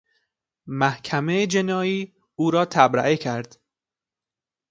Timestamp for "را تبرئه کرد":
2.51-3.57